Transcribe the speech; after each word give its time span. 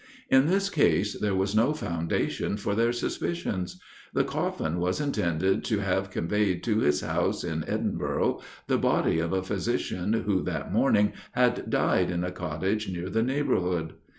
In 0.31 0.47
this 0.47 0.67
case 0.71 1.13
there 1.19 1.35
was 1.35 1.53
no 1.55 1.73
foundation 1.73 2.57
for 2.57 2.73
their 2.73 2.91
suspicions. 2.91 3.79
The 4.15 4.23
coffin 4.23 4.79
was 4.79 4.99
intended 4.99 5.63
to 5.65 5.77
have 5.77 6.09
conveyed 6.09 6.63
to 6.63 6.79
his 6.79 7.01
house 7.01 7.43
in 7.43 7.63
Edinburgh 7.67 8.41
the 8.65 8.79
body 8.79 9.19
of 9.19 9.31
a 9.31 9.43
physician 9.43 10.13
who 10.13 10.41
that 10.45 10.73
morning 10.73 11.13
had 11.33 11.69
died 11.69 12.09
in 12.09 12.23
a 12.23 12.31
cottage 12.31 12.89
near 12.89 13.11
the 13.11 13.21
neighborhood. 13.21 13.93